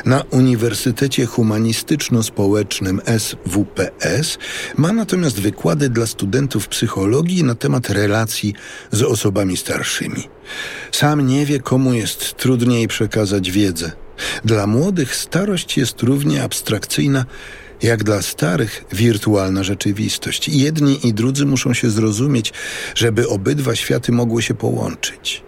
[0.06, 4.38] Na Uniwersytecie Humanistyczno-Społecznym SWPS
[4.78, 8.54] ma natomiast wykłady dla studentów psychologii na temat relacji
[8.92, 10.24] z osobami starszymi.
[10.92, 14.05] Sam nie wie, komu jest trudniej przekazać wiedzę.
[14.46, 17.26] Dla młodych starość jest równie abstrakcyjna,
[17.82, 20.50] jak dla starych wirtualna rzeczywistość.
[20.50, 22.54] Jedni i drudzy muszą się zrozumieć,
[22.96, 25.44] żeby obydwa światy mogły się połączyć.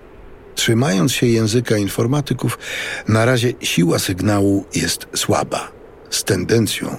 [0.56, 2.60] Trzymając się języka informatyków,
[3.08, 5.72] na razie siła sygnału jest słaba,
[6.10, 6.98] z tendencją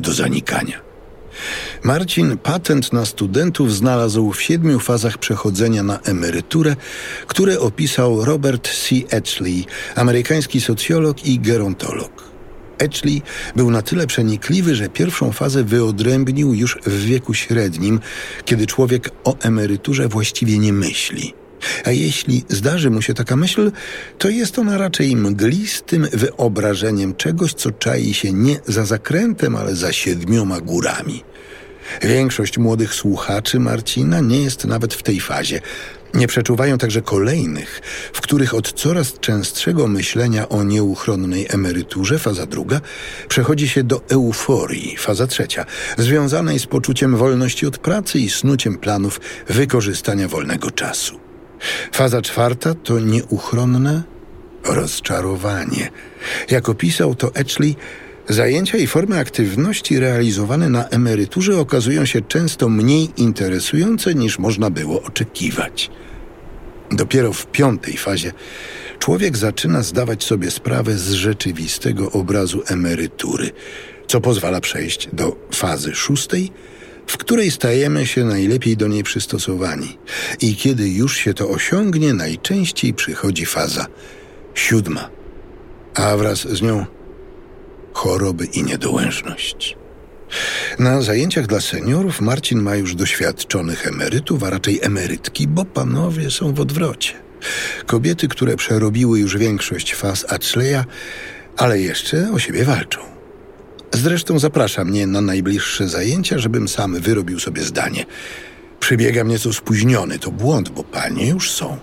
[0.00, 0.89] do zanikania.
[1.84, 6.76] Marcin patent na studentów znalazł w siedmiu fazach przechodzenia na emeryturę,
[7.26, 8.96] które opisał Robert C.
[9.10, 12.30] Etchley, amerykański socjolog i gerontolog.
[12.78, 13.22] Etchley
[13.56, 18.00] był na tyle przenikliwy, że pierwszą fazę wyodrębnił już w wieku średnim,
[18.44, 21.34] kiedy człowiek o emeryturze właściwie nie myśli.
[21.84, 23.72] A jeśli zdarzy mu się taka myśl,
[24.18, 29.92] to jest ona raczej mglistym wyobrażeniem czegoś, co czai się nie za zakrętem, ale za
[29.92, 31.24] siedmioma górami.
[32.02, 35.60] Większość młodych słuchaczy Marcina nie jest nawet w tej fazie.
[36.14, 37.80] Nie przeczuwają także kolejnych,
[38.12, 42.80] w których od coraz częstszego myślenia o nieuchronnej emeryturze, faza druga,
[43.28, 45.66] przechodzi się do euforii, faza trzecia,
[45.98, 51.20] związanej z poczuciem wolności od pracy i snuciem planów wykorzystania wolnego czasu.
[51.92, 54.02] Faza czwarta to nieuchronne
[54.64, 55.90] rozczarowanie.
[56.50, 57.76] Jak opisał to Etchley,
[58.28, 65.02] zajęcia i formy aktywności realizowane na emeryturze okazują się często mniej interesujące niż można było
[65.02, 65.90] oczekiwać.
[66.90, 68.32] Dopiero w piątej fazie
[68.98, 73.50] człowiek zaczyna zdawać sobie sprawę z rzeczywistego obrazu emerytury,
[74.06, 76.50] co pozwala przejść do fazy szóstej–
[77.10, 79.98] w której stajemy się najlepiej do niej przystosowani.
[80.40, 83.86] I kiedy już się to osiągnie, najczęściej przychodzi faza
[84.54, 85.10] siódma,
[85.94, 86.86] a wraz z nią
[87.92, 89.76] choroby i niedołężność.
[90.78, 96.54] Na zajęciach dla seniorów Marcin ma już doświadczonych emerytów, a raczej emerytki, bo panowie są
[96.54, 97.12] w odwrocie.
[97.86, 100.84] Kobiety, które przerobiły już większość faz Atchleya,
[101.56, 103.00] ale jeszcze o siebie walczą.
[103.92, 108.06] Zresztą zaprasza mnie na najbliższe zajęcia, żebym sam wyrobił sobie zdanie.
[108.80, 111.78] Przybiegam nieco spóźniony, to błąd, bo panie już są.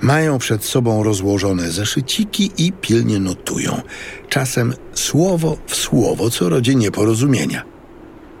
[0.00, 3.82] Mają przed sobą rozłożone zeszyciki i pilnie notują.
[4.28, 7.64] Czasem słowo w słowo, co rodzi nieporozumienia.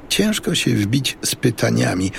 [0.08, 2.12] ciężko się wbić z pytaniami,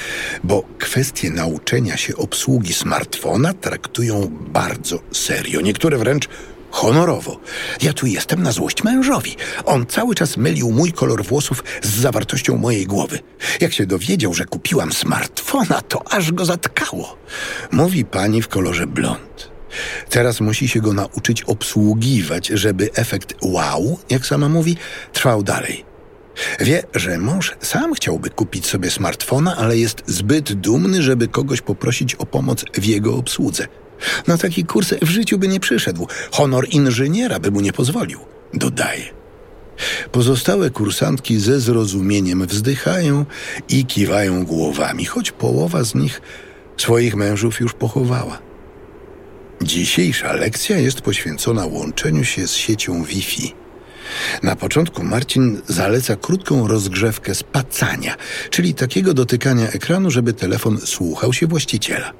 [0.43, 5.61] bo kwestie nauczenia się obsługi smartfona traktują bardzo serio.
[5.61, 6.29] Niektóre wręcz
[6.71, 7.39] honorowo.
[7.81, 9.35] Ja tu jestem na złość mężowi.
[9.65, 13.19] On cały czas mylił mój kolor włosów z zawartością mojej głowy.
[13.61, 17.17] Jak się dowiedział, że kupiłam smartfona, to aż go zatkało.
[17.71, 19.51] Mówi pani w kolorze blond.
[20.09, 24.77] Teraz musi się go nauczyć obsługiwać, żeby efekt wow, jak sama mówi,
[25.13, 25.85] trwał dalej.
[26.59, 32.15] Wie, że mąż sam chciałby kupić sobie smartfona, ale jest zbyt dumny, żeby kogoś poprosić
[32.15, 33.67] o pomoc w jego obsłudze.
[34.27, 36.07] Na taki kurs w życiu by nie przyszedł.
[36.31, 38.19] Honor inżyniera by mu nie pozwolił.
[38.53, 39.21] Dodaje.
[40.11, 43.25] Pozostałe kursantki ze zrozumieniem wzdychają
[43.69, 46.21] i kiwają głowami, choć połowa z nich
[46.77, 48.39] swoich mężów już pochowała.
[49.61, 53.53] Dzisiejsza lekcja jest poświęcona łączeniu się z siecią Wi-Fi.
[54.43, 58.15] Na początku Marcin zaleca krótką rozgrzewkę spacania,
[58.49, 62.13] czyli takiego dotykania ekranu, żeby telefon słuchał się właściciela.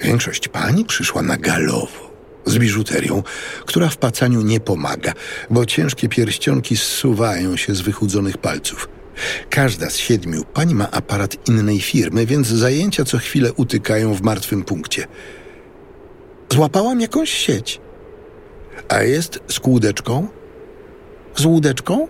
[0.00, 2.10] Większość pani przyszła na galowo,
[2.46, 3.22] z biżuterią,
[3.66, 5.12] która w pacaniu nie pomaga,
[5.50, 8.88] bo ciężkie pierścionki zsuwają się z wychudzonych palców.
[9.50, 14.62] Każda z siedmiu pań ma aparat innej firmy, więc zajęcia co chwilę utykają w martwym
[14.64, 15.06] punkcie.
[16.52, 17.80] Złapałam jakąś sieć.
[18.88, 20.28] A jest z kłódeczką?
[21.36, 22.08] Z łódeczką?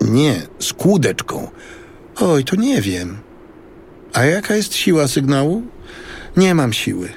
[0.00, 1.50] Nie, z kłódeczką.
[2.16, 3.18] Oj, to nie wiem.
[4.12, 5.62] A jaka jest siła sygnału?
[6.36, 7.08] Nie mam siły.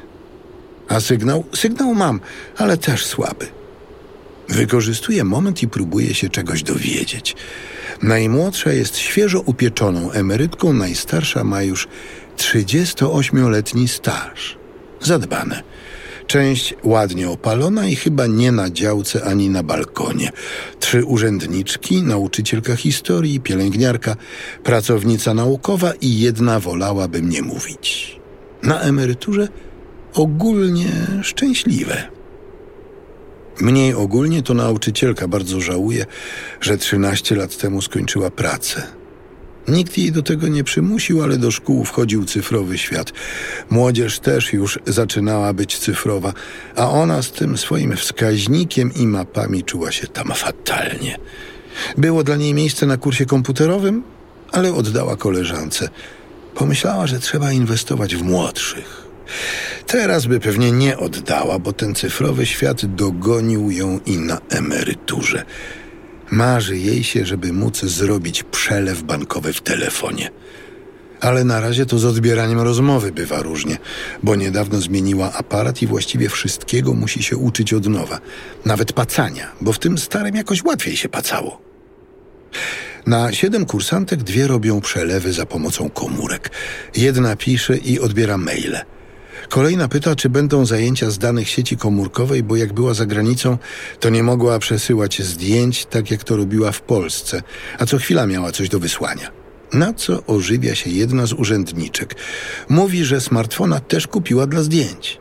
[0.88, 1.44] A sygnał?
[1.56, 2.20] Sygnał mam,
[2.58, 3.48] ale też słaby.
[4.50, 7.36] Wykorzystuje moment i próbuje się czegoś dowiedzieć.
[8.02, 11.88] Najmłodsza jest świeżo upieczoną emerytką, najstarsza ma już
[12.38, 14.58] 38-letni staż.
[15.02, 15.64] Zadbane.
[16.28, 20.30] Część ładnie opalona i chyba nie na działce ani na balkonie.
[20.80, 24.16] Trzy urzędniczki, nauczycielka historii, pielęgniarka,
[24.64, 28.20] pracownica naukowa i jedna wolałaby mnie mówić.
[28.64, 29.48] Na emeryturze
[30.14, 32.08] ogólnie szczęśliwe.
[33.62, 36.06] Mniej ogólnie to nauczycielka bardzo żałuje,
[36.62, 38.84] że 13 lat temu skończyła pracę.
[39.68, 43.14] Nikt jej do tego nie przymusił, ale do szkół wchodził cyfrowy świat.
[43.70, 46.34] Młodzież też już zaczynała być cyfrowa,
[46.76, 51.18] a ona z tym swoim wskaźnikiem i mapami czuła się tam fatalnie.
[51.98, 54.04] Było dla niej miejsce na kursie komputerowym,
[54.52, 55.90] ale oddała koleżance.
[56.56, 59.06] Pomyślała, że trzeba inwestować w młodszych.
[59.88, 65.46] Teraz by pewnie nie oddała, bo ten cyfrowy świat dogonił ją i na emeryturze.
[66.36, 70.30] Marzy jej się, żeby móc zrobić przelew bankowy w telefonie.
[71.22, 73.78] Ale na razie to z odbieraniem rozmowy bywa różnie,
[74.24, 78.20] bo niedawno zmieniła aparat i właściwie wszystkiego musi się uczyć od nowa.
[78.66, 81.62] Nawet pacania, bo w tym starym jakoś łatwiej się pacało.
[83.06, 86.52] Na siedem kursantek dwie robią przelewy za pomocą komórek.
[86.96, 88.82] Jedna pisze i odbiera maile–
[89.50, 93.58] Kolejna pyta, czy będą zajęcia z danych sieci komórkowej, bo jak była za granicą,
[94.00, 97.42] to nie mogła przesyłać zdjęć, tak jak to robiła w Polsce,
[97.80, 99.32] a co chwila miała coś do wysłania.
[99.74, 102.16] Na co ożywia się jedna z urzędniczek.
[102.70, 105.20] Mówi, że smartfona też kupiła dla zdjęć.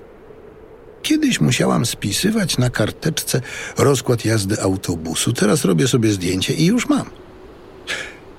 [1.02, 3.40] Kiedyś musiałam spisywać na karteczce
[3.78, 5.32] rozkład jazdy autobusu.
[5.32, 7.10] Teraz robię sobie zdjęcie i już mam.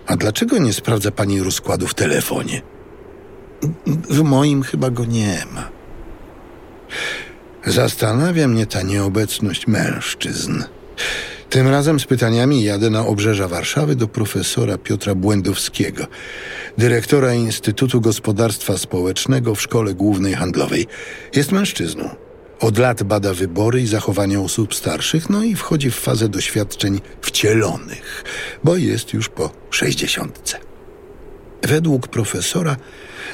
[0.08, 2.62] A dlaczego nie sprawdza pani rozkładu w telefonie?
[4.10, 5.75] W moim chyba go nie ma.
[7.66, 10.64] Zastanawia mnie ta nieobecność mężczyzn.
[11.50, 16.08] Tym razem z pytaniami jadę na obrzeża Warszawy do profesora Piotra Błędowskiego,
[16.78, 20.88] dyrektora Instytutu Gospodarstwa Społecznego w Szkole Głównej Handlowej.
[21.36, 22.10] Jest mężczyzną.
[22.60, 28.24] Od lat bada wybory i zachowania osób starszych, no i wchodzi w fazę doświadczeń wcielonych,
[28.64, 30.58] bo jest już po sześćdziesiątce.
[31.62, 32.76] Według profesora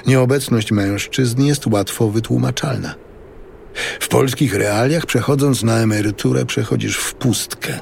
[0.08, 2.96] nieobecność mężczyzn jest łatwo wytłumaczalna.
[4.00, 7.80] W polskich realiach, przechodząc na emeryturę, przechodzisz w pustkę.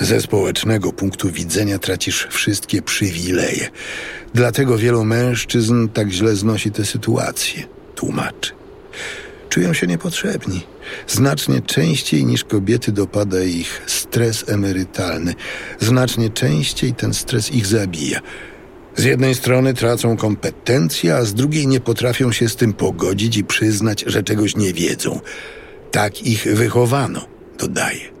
[0.00, 3.68] Ze społecznego punktu widzenia tracisz wszystkie przywileje.
[4.34, 7.62] Dlatego wielu mężczyzn tak źle znosi tę sytuację,
[7.94, 8.52] tłumaczy.
[9.48, 10.60] Czują się niepotrzebni.
[11.06, 15.34] Znacznie częściej niż kobiety dopada ich stres emerytalny.
[15.80, 18.20] Znacznie częściej ten stres ich zabija.
[18.96, 23.44] Z jednej strony tracą kompetencje, a z drugiej nie potrafią się z tym pogodzić i
[23.44, 25.20] przyznać, że czegoś nie wiedzą.
[25.90, 27.26] Tak ich wychowano,
[27.58, 28.12] dodaje.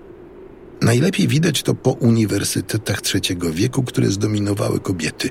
[0.80, 5.30] Najlepiej widać to po uniwersytetach trzeciego wieku, które zdominowały kobiety.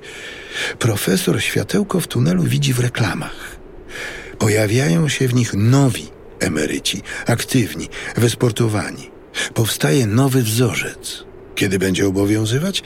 [0.80, 3.60] Profesor światełko w tunelu widzi w reklamach.
[4.38, 6.08] Pojawiają się w nich nowi
[6.40, 9.12] emeryci, aktywni, wysportowani.
[9.54, 11.24] Powstaje nowy wzorzec.
[11.56, 12.84] Kiedy będzie obowiązywać?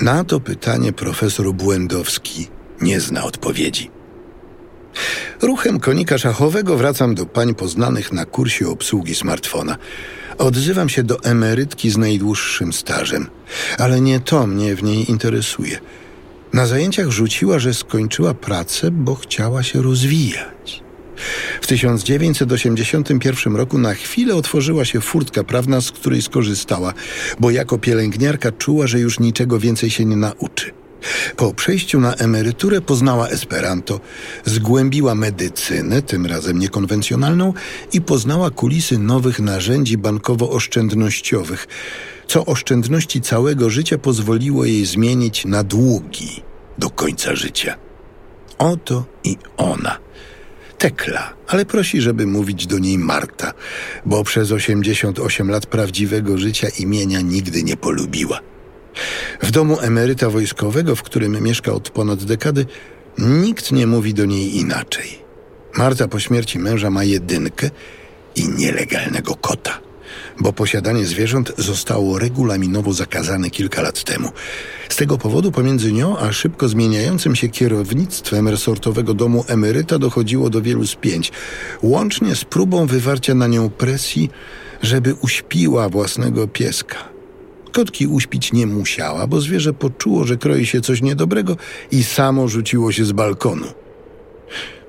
[0.00, 2.48] Na to pytanie profesor Błędowski
[2.80, 3.90] nie zna odpowiedzi.
[5.42, 9.76] Ruchem konika szachowego wracam do pań poznanych na kursie obsługi smartfona.
[10.38, 13.26] Odzywam się do emerytki z najdłuższym stażem,
[13.78, 15.78] ale nie to mnie w niej interesuje.
[16.52, 20.82] Na zajęciach rzuciła, że skończyła pracę, bo chciała się rozwijać.
[21.60, 26.94] W 1981 roku na chwilę otworzyła się furtka prawna, z której skorzystała,
[27.40, 30.72] bo jako pielęgniarka czuła, że już niczego więcej się nie nauczy.
[31.36, 34.00] Po przejściu na emeryturę poznała Esperanto,
[34.44, 37.52] zgłębiła medycynę, tym razem niekonwencjonalną,
[37.92, 41.68] i poznała kulisy nowych narzędzi bankowo-oszczędnościowych,
[42.26, 46.42] co oszczędności całego życia pozwoliło jej zmienić na długi
[46.78, 47.76] do końca życia.
[48.58, 49.98] Oto i ona.
[50.80, 53.52] Tekla, ale prosi, żeby mówić do niej Marta,
[54.06, 58.40] bo przez 88 lat prawdziwego życia imienia nigdy nie polubiła.
[59.42, 62.66] W domu emeryta wojskowego, w którym mieszka od ponad dekady,
[63.18, 65.18] nikt nie mówi do niej inaczej.
[65.76, 67.70] Marta po śmierci męża ma jedynkę
[68.36, 69.78] i nielegalnego kota,
[70.40, 74.28] bo posiadanie zwierząt zostało regulaminowo zakazane kilka lat temu.
[74.88, 80.62] Z tego powodu pomiędzy nią a szybko zmieniającym się kierownictwem resortowego domu emeryta dochodziło do
[80.62, 81.32] wielu spięć,
[81.82, 84.30] łącznie z próbą wywarcia na nią presji,
[84.82, 86.96] żeby uśpiła własnego pieska.
[87.72, 91.56] Kotki uśpić nie musiała, bo zwierzę poczuło, że kroi się coś niedobrego
[91.90, 93.66] i samo rzuciło się z balkonu.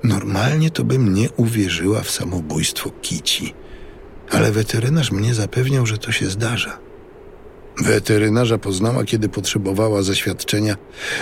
[0.04, 3.54] Normalnie to bym nie uwierzyła w samobójstwo kici,
[4.32, 6.78] ale weterynarz mnie zapewniał, że to się zdarza.
[7.78, 10.76] Weterynarza poznała, kiedy potrzebowała zaświadczenia,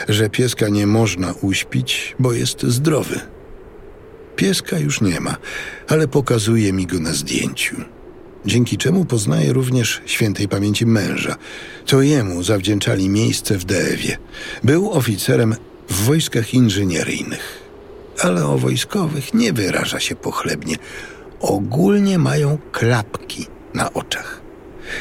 [0.08, 3.20] że pieska nie można uśpić, bo jest zdrowy.
[4.36, 5.36] Pieska już nie ma,
[5.88, 7.76] ale pokazuje mi go na zdjęciu
[8.46, 11.36] dzięki czemu poznaje również świętej pamięci męża.
[11.86, 14.16] To jemu zawdzięczali miejsce w Deewie.
[14.64, 15.54] Był oficerem
[15.88, 17.60] w wojskach inżynieryjnych.
[18.20, 20.76] Ale o wojskowych nie wyraża się pochlebnie.
[21.40, 24.40] Ogólnie mają klapki na oczach.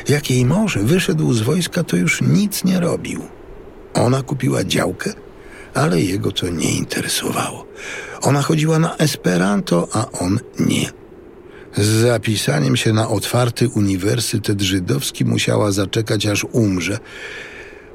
[0.10, 3.22] Jak jej mąż wyszedł z wojska, to już nic nie robił.
[3.94, 5.14] Ona kupiła działkę,
[5.74, 7.66] ale jego to nie interesowało.
[8.22, 10.90] Ona chodziła na Esperanto, a on nie.
[11.76, 17.00] Z zapisaniem się na otwarty uniwersytet żydowski musiała zaczekać aż umrze,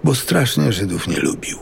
[0.05, 1.59] bo strasznie Żydów nie lubił.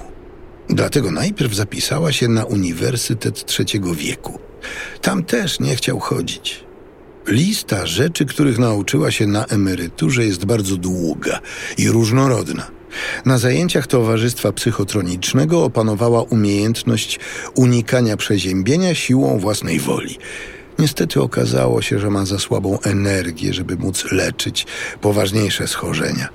[0.68, 4.38] Dlatego najpierw zapisała się na Uniwersytet Trzeciego Wieku.
[5.00, 6.64] Tam też nie chciał chodzić.
[7.26, 11.40] Lista rzeczy, których nauczyła się na emeryturze, jest bardzo długa
[11.78, 12.70] i różnorodna.
[13.24, 17.20] Na zajęciach Towarzystwa Psychotronicznego opanowała umiejętność
[17.54, 20.18] unikania przeziębienia siłą własnej woli.
[20.78, 24.66] Niestety okazało się, że ma za słabą energię, żeby móc leczyć
[25.00, 26.28] poważniejsze schorzenia.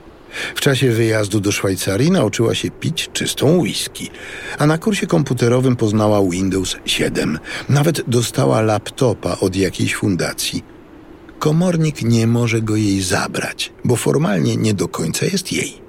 [0.55, 4.09] W czasie wyjazdu do Szwajcarii nauczyła się pić czystą whisky,
[4.57, 7.39] a na kursie komputerowym poznała Windows 7.
[7.69, 10.76] Nawet dostała laptopa od jakiejś fundacji.
[11.39, 15.87] Komornik nie może go jej zabrać, bo formalnie nie do końca jest jej.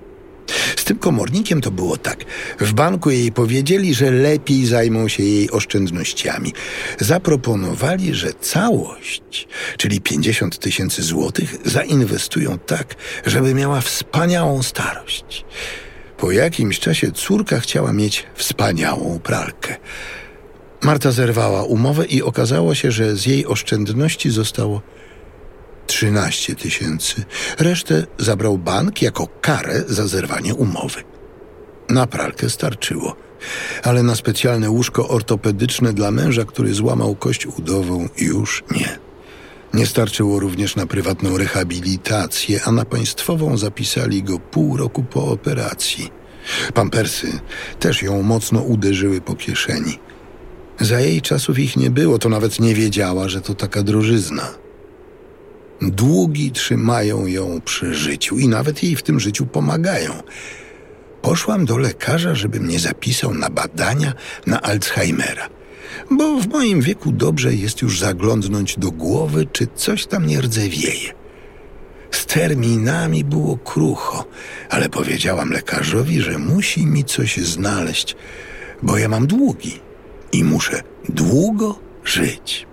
[0.77, 2.25] Z tym komornikiem to było tak.
[2.61, 6.53] W banku jej powiedzieli, że lepiej zajmą się jej oszczędnościami.
[6.99, 12.95] Zaproponowali, że całość, czyli 50 tysięcy złotych, zainwestują tak,
[13.27, 15.45] żeby miała wspaniałą starość.
[16.17, 19.77] Po jakimś czasie córka chciała mieć wspaniałą pralkę.
[20.83, 24.83] Marta zerwała umowę i okazało się, że z jej oszczędności zostało
[25.99, 27.25] 13 tysięcy.
[27.59, 31.03] Resztę zabrał bank jako karę za zerwanie umowy.
[31.89, 33.17] Na pralkę starczyło,
[33.83, 38.99] ale na specjalne łóżko ortopedyczne dla męża, który złamał kość udową, już nie.
[39.75, 46.11] Nie starczyło również na prywatną rehabilitację, a na państwową zapisali go pół roku po operacji.
[46.75, 47.41] Pampersy
[47.79, 49.99] też ją mocno uderzyły po kieszeni.
[50.81, 54.68] Za jej czasów ich nie było, to nawet nie wiedziała, że to taka drożyzna.
[55.83, 60.13] Długi trzymają ją przy życiu i nawet jej w tym życiu pomagają.
[61.23, 64.13] Poszłam do lekarza, żeby mnie zapisał na badania
[64.47, 65.49] na Alzheimera,
[66.11, 71.13] bo w moim wieku dobrze jest już zaglądnąć do głowy, czy coś tam nie rdzewieje.
[72.11, 74.25] Z terminami było krucho,
[74.71, 78.17] ale powiedziałam lekarzowi, że musi mi coś znaleźć,
[78.83, 79.81] bo ja mam długi
[80.33, 82.68] i muszę długo żyć.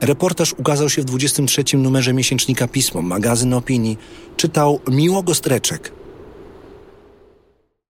[0.00, 3.98] Reportaż ukazał się w 23 numerze miesięcznika Pismo, magazyn opinii.
[4.36, 5.92] Czytał Miło Gostreczek.